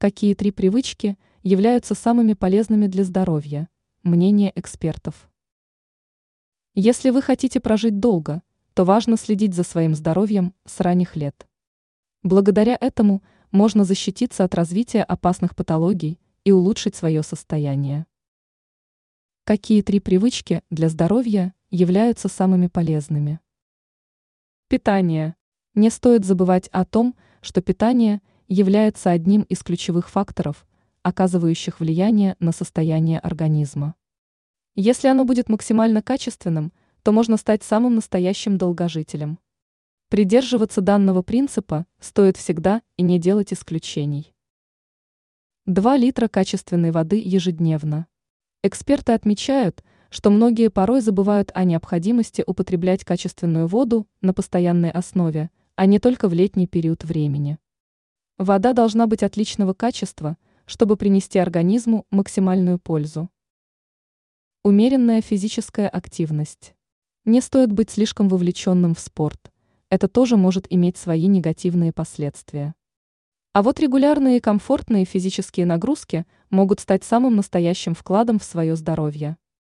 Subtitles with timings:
[0.00, 3.68] Какие три привычки являются самыми полезными для здоровья?
[4.02, 5.28] Мнение экспертов.
[6.74, 8.42] Если вы хотите прожить долго,
[8.72, 11.46] то важно следить за своим здоровьем с ранних лет.
[12.22, 18.06] Благодаря этому можно защититься от развития опасных патологий и улучшить свое состояние.
[19.44, 23.38] Какие три привычки для здоровья являются самыми полезными?
[24.66, 25.36] Питание.
[25.74, 30.66] Не стоит забывать о том, что питание является одним из ключевых факторов,
[31.04, 33.94] оказывающих влияние на состояние организма.
[34.74, 36.72] Если оно будет максимально качественным,
[37.04, 39.38] то можно стать самым настоящим долгожителем.
[40.08, 44.34] Придерживаться данного принципа стоит всегда и не делать исключений.
[45.66, 48.08] 2 литра качественной воды ежедневно.
[48.64, 55.86] Эксперты отмечают, что многие порой забывают о необходимости употреблять качественную воду на постоянной основе, а
[55.86, 57.58] не только в летний период времени.
[58.40, 63.28] Вода должна быть отличного качества, чтобы принести организму максимальную пользу.
[64.64, 66.74] Умеренная физическая активность.
[67.26, 69.52] Не стоит быть слишком вовлеченным в спорт.
[69.90, 72.74] Это тоже может иметь свои негативные последствия.
[73.52, 79.36] А вот регулярные и комфортные физические нагрузки могут стать самым настоящим вкладом в свое здоровье.